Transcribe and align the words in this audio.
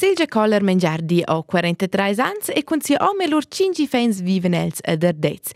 Silja 0.00 0.26
Koller 0.26 0.62
Mengiardi 0.62 1.20
ha 1.22 1.42
43 1.42 2.14
anni 2.22 2.54
e 2.54 2.64
con 2.64 2.80
sia 2.80 2.96
ome 3.06 3.26
lor 3.28 3.44
5 3.46 3.86
fans 3.86 4.22
viven 4.22 4.54
els 4.54 4.80
ad 4.82 5.02
Ardez. 5.04 5.52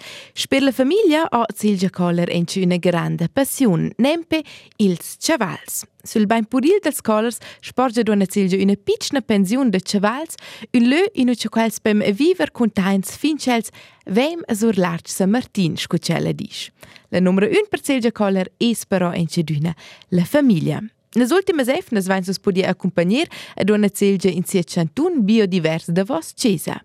Per 0.51 0.61
la 0.61 0.71
famiglia 0.71 1.23
ha 1.31 1.47
Silja 1.49 1.89
Koller 1.89 2.29
enci 2.29 2.61
una 2.61 2.77
grande 2.77 3.31
passione, 3.33 3.95
nempe 3.97 4.43
ils 4.77 5.17
chavals. 5.19 5.87
Sul 6.03 6.27
bain 6.27 6.45
puril 6.45 6.77
dels 6.83 7.01
Kollers 7.01 7.39
sporge 7.63 8.03
dona 8.03 8.27
Silja 8.29 8.61
una 8.61 8.77
piccina 8.77 9.23
pensione 9.23 9.71
de 9.71 9.81
chavals, 9.81 10.37
un 10.77 10.89
lö 10.91 11.01
in 11.15 11.31
uce 11.33 11.49
quels 11.49 11.81
pem 11.81 12.03
viver 12.13 12.51
contains 12.53 13.17
finchels 13.17 13.73
vem 14.05 14.45
sur 14.53 14.77
larch 14.77 15.09
San 15.09 15.31
Martin 15.31 15.79
scucella 15.79 16.33
dish. 16.33 16.69
La 17.09 17.21
numero 17.21 17.47
1 17.49 17.71
per 17.71 17.81
Silja 17.81 18.13
Koller 18.13 18.53
es 18.59 18.85
però 18.85 19.15
enci 19.15 19.43
d'una 19.43 19.73
la 20.11 20.25
famiglia. 20.27 20.85
Nas 21.15 21.31
ultimas 21.31 21.69
efnas 21.69 22.09
vain 22.09 22.25
sus 22.25 22.41
podia 22.41 22.71
accompagner 22.71 23.29
ad 23.55 23.71
una 23.71 23.89
celgia 23.89 24.31
in 24.31 24.45
sia 24.45 24.63
chantun 24.67 25.23
biodivers 25.23 25.91
da 25.91 26.03
vos 26.05 26.33
cesa. 26.35 26.81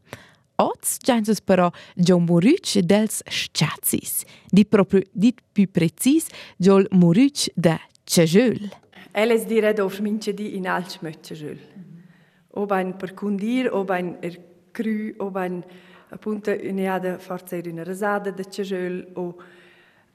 Oz 0.59 0.99
giansus 1.01 1.41
però 1.41 1.71
John 1.95 2.25
Moruc 2.25 2.79
dels 2.79 3.23
Schatzis, 3.25 4.25
di 4.51 4.65
proprio 4.65 5.01
dit 5.11 5.39
più 5.51 5.71
precis 5.71 6.27
Joel 6.57 6.87
Moruc 6.91 7.49
da 7.55 7.79
Chajul. 8.03 8.69
Elles 9.11 9.45
dire 9.45 9.73
do 9.73 9.89
mince 9.99 10.33
di 10.33 10.55
in 10.55 10.67
alch 10.67 11.01
mötchajul. 11.01 11.57
Ob 12.53 12.71
ein 12.71 12.97
per 12.97 13.13
kundir, 13.13 13.73
ob 13.73 13.89
ein 13.89 14.17
er 14.21 14.37
cru, 14.71 15.13
ob 15.17 15.37
ein 15.37 15.63
appunto 16.09 16.51
un'eada 16.51 17.17
forza 17.17 17.55
in 17.55 17.71
una 17.71 17.83
rasada 17.83 18.29
da 18.31 18.43
Chajul 18.43 19.07
o 19.15 19.35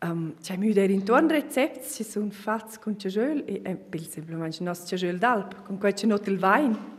Um, 0.05 0.35
c'è 0.43 0.59
mi 0.59 0.71
der 0.75 0.91
intorno 0.91 1.29
recept, 1.29 1.91
ci 1.91 2.05
sono 2.05 2.29
fatti 2.29 2.77
con 2.79 2.99
cegiol 2.99 3.43
e 3.47 3.63
è 3.63 3.75
per 3.75 4.03
semplicemente 4.03 4.59
il 4.59 4.65
nostro 4.65 4.87
cegiol 4.89 5.17
d'alp, 5.17 5.63
con 5.65 5.79
cui 5.79 5.95
c'è 5.95 6.05
il 6.05 6.39
wine. 6.43 6.93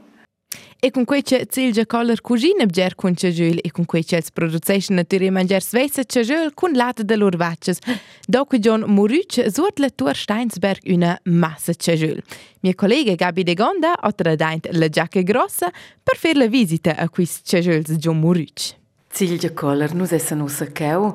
E 0.79 0.89
con 0.89 1.05
cui 1.05 1.21
c'è 1.21 1.45
Silgia 1.47 1.85
Koller 1.85 2.19
cugina 2.21 2.65
bger 2.65 2.95
con 2.95 3.15
cegiol 3.15 3.59
e 3.61 3.69
con 3.69 3.85
cui 3.85 4.03
c'è 4.03 4.17
il 4.17 4.23
producetion 4.33 4.97
naturale 4.97 5.29
mangiare 5.29 5.61
svessa 5.61 6.03
cegiol 6.03 6.55
con 6.55 6.71
latte 6.71 7.05
de 7.05 7.15
lor 7.15 7.35
vacces. 7.35 7.77
Dopo 8.25 8.57
John 8.57 8.85
Moruc 8.87 9.51
suot 9.51 9.77
la 9.77 9.89
Tour 9.91 10.15
Steinsberg 10.15 10.81
una 10.85 11.15
massa 11.25 11.75
cegiol. 11.75 12.19
Mia 12.61 12.73
collega 12.73 13.13
Gabi 13.13 13.43
De 13.43 13.53
Gonda 13.53 13.99
ha 13.99 14.11
tradaint 14.13 14.67
la 14.71 14.89
giacca 14.89 15.21
grossa 15.21 15.69
per 16.01 16.17
fare 16.17 16.39
la 16.39 16.47
visita 16.47 16.95
a 16.95 17.07
questi 17.09 17.43
cegiols 17.43 17.91
John 17.97 18.19
Moruc. 18.19 18.77
Silgia 19.11 19.53
Koller, 19.53 19.93
nus 19.93 20.11
essen 20.11 20.41
ussa 20.41 20.65
cheu, 20.65 21.13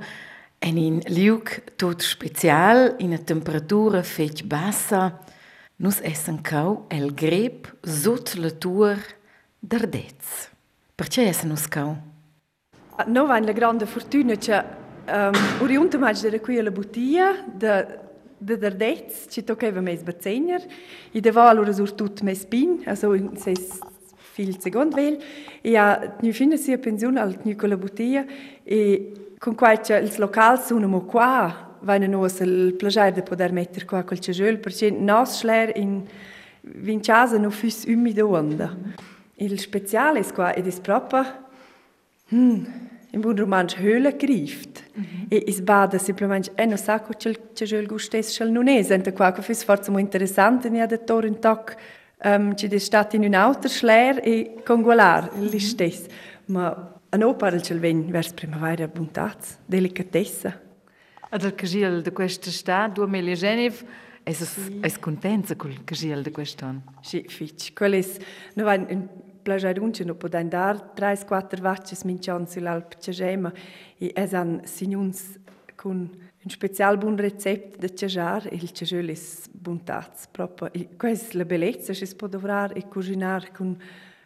En 0.61 0.77
in 0.77 1.01
liug 1.09 1.63
tot 1.77 2.03
special, 2.03 2.95
in 2.99 3.13
a 3.13 3.19
temperatura 3.19 4.03
fetg 4.05 4.43
bassa, 4.45 5.07
nus 5.81 6.03
essen 6.05 6.43
cau 6.45 6.85
el 6.93 7.15
grep 7.17 7.71
sot 7.81 8.35
la 8.37 8.51
tour 8.51 9.01
d'Ardez. 9.59 10.51
Perché 10.95 11.25
essen 11.31 11.49
nus 11.49 11.65
cau? 11.65 11.95
No 13.07 13.25
vain 13.27 13.47
la 13.47 13.53
grande 13.53 13.87
fortuna 13.87 14.37
che 14.37 14.63
um, 15.09 15.63
oriunta 15.63 15.97
mai 15.97 16.13
da 16.13 16.41
qui 16.41 16.59
alla 16.59 16.71
bottiglia 16.71 17.43
de 17.57 17.99
de 18.37 18.57
d'Ardez, 18.57 19.29
ci 19.29 19.45
toccava 19.45 19.81
mes 19.81 20.03
bazzegner, 20.03 20.61
i 21.13 21.21
de 21.21 21.31
val 21.31 21.59
ora 21.59 21.73
sur 21.73 21.95
tut 21.95 22.23
mes 22.23 22.45
pin, 22.45 22.83
also 22.87 23.13
in 23.13 23.37
ses 23.37 23.81
fil 24.17 24.59
second 24.61 24.95
vel, 24.95 25.19
e 25.63 25.77
a 25.77 26.17
nu 26.21 26.33
fina 26.33 26.57
sia 26.57 26.79
pensione 26.79 27.21
al 27.21 27.39
nu 27.43 27.55
con 27.57 27.69
la 27.69 27.77
bottiglia 27.77 28.25
e 28.63 29.30
con 29.41 29.55
qualche 29.55 29.95
il 29.95 30.15
locale 30.19 30.61
sono 30.61 31.01
qua 31.01 31.79
vanno 31.81 32.07
noi 32.07 32.31
il 32.41 32.75
piacere 32.75 33.13
di 33.13 33.23
poter 33.23 33.53
mettere 33.53 33.87
qua 33.87 34.03
quel 34.03 34.19
cegiol 34.19 34.59
perché 34.59 34.91
nos 34.91 35.39
schler 35.39 35.73
in 35.77 36.05
vinciasa 36.61 37.39
no 37.39 37.49
fus 37.49 37.85
umido 37.85 38.29
onda 38.29 38.77
il 39.37 39.59
speciale 39.59 40.21
è 40.21 40.33
qua 40.35 40.53
ed 40.53 40.67
è 40.67 40.81
proprio 40.83 41.25
hmm, 42.35 42.65
in 43.13 43.21
buon 43.21 43.37
romanzo 43.37 43.77
höhle 43.79 44.15
greift 44.15 44.85
mm 44.99 45.03
-hmm. 45.03 45.27
e 45.31 45.45
is 45.47 45.61
bada 45.61 45.97
semplicemente 45.97 46.53
e 46.55 46.67
non 46.67 46.77
sa 46.77 47.01
che 47.01 47.29
il 47.29 47.41
cegiol 47.55 47.87
gustes 47.87 48.29
shall 48.29 48.51
non 48.51 48.69
è 48.69 48.83
sente 48.83 49.15
qua 49.15 49.33
che 49.33 49.41
fus 49.41 49.65
forse 49.65 49.91
molto 49.91 50.05
interessante 50.05 50.69
ne 50.69 50.83
ha 50.83 50.87
detto 50.87 51.19
in 51.25 51.39
toc 51.39 51.77
um, 52.25 52.55
ci 52.55 52.69
è 52.69 52.79
stato 52.79 53.17
in 53.17 53.25
un 53.25 53.33
auto 53.33 53.69
schler 53.69 54.21
e 54.23 54.61
congolar 54.63 55.31
il 55.39 55.59
stes 55.63 56.05
ma 56.45 57.00
An 57.11 57.25
oparel 57.27 57.63
cel 57.67 57.81
vegn 57.83 58.05
vers 58.15 58.31
primavera 58.39 58.87
buntats, 58.87 59.57
delicatessa. 59.67 60.53
Ad 61.31 61.43
il 61.43 61.55
cagiel 61.55 62.03
de 62.03 62.13
questa 62.13 62.51
sta, 62.51 62.87
du 62.87 63.03
Amelia 63.03 63.35
Genev, 63.35 63.83
es 64.23 64.45
sì. 64.45 64.79
es 64.83 64.97
contenta 64.99 65.57
col 65.57 65.83
cagiel 65.85 66.23
de 66.23 66.31
quest'an. 66.31 66.81
Sì, 67.03 67.25
fitch. 67.27 67.73
Quel 67.75 67.95
es 67.95 68.19
no 68.55 68.65
vain 68.65 68.87
un 68.91 69.09
plagiar 69.43 69.81
unce 69.81 70.05
no 70.05 70.15
poden 70.15 70.49
dar 70.49 70.79
tres 70.95 71.25
quattro 71.25 71.61
vaches 71.61 72.05
mincion 72.05 72.47
sull'alp 72.47 72.95
Cegema 73.01 73.53
e 73.99 74.13
es 74.15 74.33
an 74.33 74.61
signuns 74.65 75.39
con 75.75 76.11
un 76.45 76.51
special 76.51 76.97
bun 76.97 77.17
recept 77.17 77.81
de 77.81 77.89
cejar 77.89 78.47
e 78.47 78.55
il 78.55 78.71
cegel 78.71 79.11
es 79.11 79.49
buntats 79.51 80.29
proprio. 80.31 80.71
E 80.73 80.91
questa 80.97 81.39
la 81.39 81.45
bellezza 81.45 81.93
si 81.93 82.15
può 82.15 82.29
dovrar 82.29 82.77
e 82.77 82.87
cucinar 82.87 83.51
con 83.51 83.77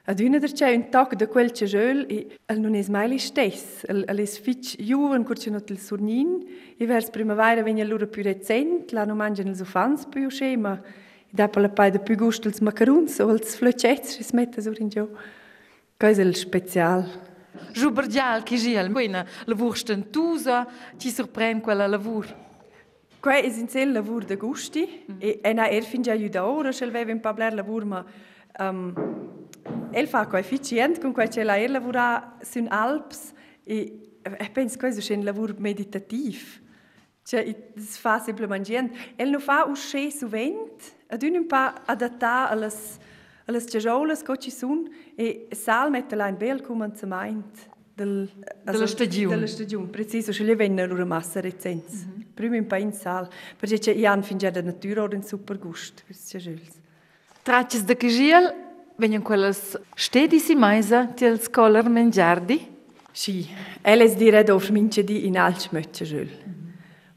Ad 0.06 0.20
una 0.20 0.38
der 0.38 0.52
c'è 0.52 0.74
un 0.74 0.90
toc 0.90 1.14
de 1.16 1.26
quel 1.26 1.50
cegiol 1.50 2.04
e 2.10 2.36
el 2.46 2.60
non 2.60 2.74
es 2.74 2.90
mai 2.90 3.08
li 3.08 3.18
stess. 3.18 3.86
El, 3.88 4.04
el 4.06 4.18
es 4.20 4.36
fitch 4.38 4.76
juven 4.76 5.24
curci 5.24 5.50
not 5.50 5.70
il 5.70 5.78
surnin 5.78 6.44
e 6.76 6.84
vers 6.84 7.08
primavera 7.08 7.62
vegna 7.62 7.84
lura 7.84 8.06
più 8.06 8.22
recent, 8.22 8.92
la 8.92 9.06
no 9.06 9.14
mangiano 9.14 9.48
els 9.48 9.60
ufans 9.60 10.04
più 10.04 10.28
schema. 10.28 10.78
E 11.26 11.32
dopo 11.32 11.58
la 11.58 11.70
pai 11.70 11.90
de 11.90 12.00
più 12.00 12.16
gusto 12.16 12.48
els 12.48 12.60
macaruns 12.60 13.18
o 13.20 13.30
els 13.30 13.56
flöcets 13.56 14.16
si 14.16 14.22
smetta 14.22 14.60
sur 14.60 14.78
in 14.78 14.90
gio. 14.90 15.08
Cosa 15.96 16.20
è 16.20 16.24
il 16.26 16.36
special. 16.36 17.08
Juberdial 17.72 18.42
che 18.42 18.56
giel, 18.56 18.90
buena, 18.90 19.24
lavur 19.46 19.74
stentusa, 19.74 20.68
ci 20.98 21.08
sorprende 21.08 21.62
quella 21.62 21.86
lavur. 21.86 22.26
Qua 23.20 23.36
è 23.36 23.46
in 23.46 23.68
sel 23.68 23.92
lavur 23.92 24.26
de 24.26 24.36
gusti 24.36 25.04
mm. 25.10 25.16
e 25.18 25.38
ena 25.40 25.66
er 25.66 25.82
fin 25.84 26.02
già 26.02 26.12
aiuta 26.12 26.46
ora, 26.46 26.72
se 26.72 26.84
veve 26.90 27.10
in 27.10 27.20
pabler 27.20 27.54
lavur 27.54 27.84
ma 27.86 28.04
um, 28.58 28.92
El 29.92 30.06
fa 30.06 30.26
coefficient 30.26 31.00
con 31.00 31.12
quel 31.12 31.28
che 31.28 31.44
la 31.44 31.56
er 31.56 31.70
lavora 31.70 32.36
sun 32.42 32.66
Alps 32.68 33.32
e 33.64 34.04
e 34.24 34.50
penso 34.50 34.78
che 34.78 34.88
è 34.88 35.16
un 35.16 35.24
lavoro 35.24 35.54
meditativ. 35.58 36.62
Cioè, 37.22 37.72
es 37.76 37.96
fa 37.96 38.18
semplicemente 38.18 38.70
gente. 38.70 38.98
El 39.16 39.30
non 39.30 39.40
fa 39.40 39.64
uscire 39.64 40.10
suvent, 40.10 40.94
ad 41.08 41.22
un 41.22 41.46
pa 41.46 41.82
adattare 41.86 42.52
alle 42.52 42.70
alle 43.46 43.60
stagioni 43.60 44.14
che 44.16 44.38
ci 44.38 44.50
sono 44.50 44.88
e 45.14 45.48
sal 45.50 45.90
mette 45.90 46.16
la 46.16 46.28
in 46.28 46.36
bel 46.36 46.62
commencement 46.62 47.68
del 47.94 48.28
della 48.62 48.86
stagione. 48.86 49.34
Della 49.34 49.46
stagione, 49.46 49.88
preciso, 49.88 50.32
se 50.32 50.44
le 50.44 50.56
venne 50.56 50.82
una 50.84 51.04
massa 51.04 51.40
recenza. 51.40 52.06
Mm 52.06 52.20
-hmm. 52.20 52.24
Prima 52.34 52.56
in 52.56 52.66
pa 52.66 52.78
in 52.78 52.92
sal, 52.92 53.28
perché 53.58 53.78
c'è 53.78 53.94
Jan 53.94 54.22
finge 54.22 54.50
da 54.50 54.62
natura 54.62 55.02
ora 55.02 55.14
in 55.14 55.22
super 55.22 55.58
gusto, 55.58 56.02
questo 56.06 56.36
è 56.36 56.40
giusto. 56.40 56.82
Tracces 57.42 57.84
Vengono 58.96 59.24
quelles 59.26 59.76
stedisi 59.96 60.54
maisa 60.54 61.08
til 61.18 61.40
scholar 61.42 61.88
mengiardi? 61.90 62.60
Sì, 63.12 63.46
elles 63.82 64.14
dire 64.16 64.44
do 64.44 64.60
mince 64.70 65.02
di 65.02 65.26
in 65.26 65.36
alch 65.36 65.72
möchte 65.72 66.04
jul. 66.04 66.28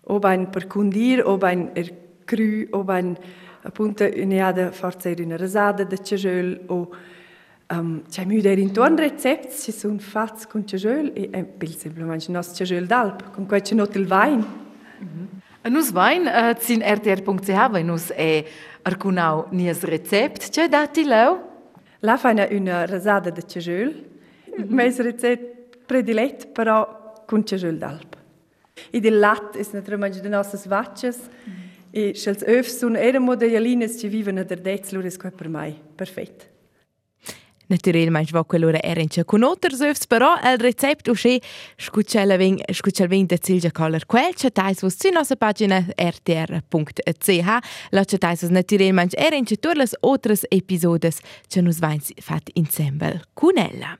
Ob 0.03 0.25
ein 0.25 0.49
per 0.49 0.67
kundir, 0.67 1.23
ob 1.25 1.43
ein 1.43 1.69
er 1.75 1.91
cru, 2.25 2.67
ob 2.71 2.89
ein 2.89 3.15
appunto 3.63 4.05
un'eada 4.05 4.71
forza 4.71 5.09
in 5.09 5.25
una 5.25 5.37
rasada 5.37 5.83
de 5.83 5.97
cejul 5.97 6.59
o 6.67 6.89
um, 7.71 8.01
c'è 8.09 8.25
mi 8.25 8.41
der 8.41 8.57
intorno 8.57 8.97
recept, 8.97 9.61
ci 9.61 9.71
sono 9.71 9.99
fatti 9.99 10.47
con 10.47 10.65
cejul 10.65 11.11
e 11.13 11.29
è 11.31 11.43
per 11.43 11.69
semplicemente 11.69 12.31
nostro 12.31 12.65
cejul 12.65 12.87
d'alp, 12.87 13.33
con 13.33 13.45
cui 13.45 13.61
c'è 13.61 13.75
noto 13.75 13.99
il 13.99 14.07
wine. 14.09 14.43
Mm 14.43 15.07
-hmm. 15.07 15.69
Nus 15.69 15.91
wein 15.91 16.25
uh, 16.25 16.55
zin 16.57 16.81
rtr.ch, 16.81 17.69
weil 17.71 17.85
nus 17.85 18.09
è 18.09 18.43
arcunau 18.81 19.45
nies 19.51 19.83
recept, 19.83 20.49
c'è 20.49 20.67
dati 20.69 21.03
leu? 21.03 21.46
La 22.01 22.17
fa 22.17 22.31
una 22.51 22.85
rasada 22.85 23.31
de 23.31 23.41
cegiol, 23.41 23.89
mm 23.89 24.63
-hmm. 24.63 24.69
mes 24.69 24.99
recept 24.99 25.85
predilet, 25.85 26.47
però 26.53 27.13
con 27.25 27.43
cegiol 27.43 27.77
d'alp. 27.77 28.15
E 28.91 28.99
del 28.99 29.19
lat 29.19 29.55
es 29.55 29.73
naturalmente 29.73 30.21
de 30.21 30.29
nossas 30.29 30.67
vaccias, 30.67 31.17
mm 31.17 31.51
-hmm. 31.51 32.09
e 32.11 32.13
schels 32.13 32.43
öfs 32.43 32.77
sun 32.79 32.95
era 32.95 33.19
modellines 33.19 33.99
ci 33.99 34.07
viven 34.07 34.37
ad 34.37 34.51
erdez, 34.51 34.91
lur 34.91 35.05
es 35.05 35.17
per 35.17 35.49
mai 35.49 35.75
perfett. 35.95 36.56
Naturalmente 37.67 38.31
va 38.31 38.45
quell'ora 38.45 38.79
in 38.81 39.25
con 39.25 39.43
otters 39.43 39.81
övs, 39.81 40.07
però 40.07 40.35
il 40.43 40.57
recept 40.57 41.07
usce 41.07 41.41
scuccella 41.75 42.37
ving 42.37 42.61
scuccel 42.71 43.07
ving 43.07 43.27
de 43.27 43.37
Silja 43.41 43.71
Koller 43.71 44.05
quel 44.05 44.33
chatais 44.35 44.81
vos 44.81 44.95
su 44.97 45.09
nostra 45.09 45.35
pagina 45.35 45.85
rtr.ch 45.95 47.45
la 47.89 48.03
chatais 48.05 48.41
vos 48.41 48.51
naturalmente 48.51 49.17
in 49.35 49.45
tutte 49.45 49.73
le 49.73 49.85
altre 49.99 50.35
episodes 50.49 51.19
che 51.47 51.61
nos 51.61 51.79
vain 51.79 51.99
fat 52.21 52.49
insieme 52.53 53.21
con 53.33 53.57
ella. 53.57 53.97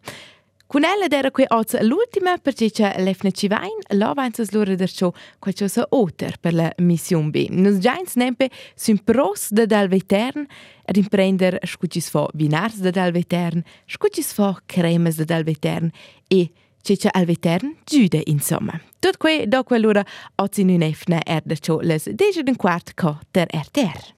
Con 0.68 0.84
ella 0.84 1.08
era 1.10 1.32
qui 1.32 1.46
oggi 1.48 1.78
l'ultima 1.82 2.38
perché 2.40 2.70
c'è 2.70 2.96
l'efne 3.02 3.32
ci 3.32 3.48
vain, 3.48 3.80
là 3.96 4.12
vanzas 4.14 4.52
loro 4.52 4.76
der 4.76 4.92
ciò 4.92 5.14
qualcosa 5.40 5.86
oter 5.92 6.40
per 6.42 6.54
la 6.54 6.70
missione 6.80 7.30
B. 7.30 7.48
Nos 7.52 7.78
giants 7.78 8.16
nempe 8.16 8.50
sun 8.76 8.98
pros 9.02 9.48
de 9.52 9.66
dal 9.66 9.88
vetern 9.88 10.46
ad 10.84 10.98
imprender 10.98 11.58
scucis 11.64 12.10
fo 12.10 12.28
vinars 12.34 12.82
de 12.82 12.92
dal 12.92 13.14
vetern, 13.14 13.64
scucis 13.86 14.34
fo 14.34 14.58
cremes 14.66 15.16
de 15.16 15.24
dal 15.24 15.44
vetern 15.44 15.90
e 16.28 16.52
c'è 16.82 17.10
al 17.12 17.26
vetern 17.26 17.78
giude 17.86 18.22
insomma. 18.26 18.78
Tut 19.00 19.16
que 19.16 19.48
do 19.48 19.64
quell'ora 19.64 20.04
oggi 20.36 20.62
in 20.62 20.70
un'efne 20.70 21.22
er 21.24 21.44
der 21.46 21.60
ciò 21.60 21.80
les 21.80 22.10
deja 22.12 22.44
d'un 22.44 22.58
quart 22.58 22.94
co 22.94 23.20
der 23.32 23.48
RTR. 23.48 24.04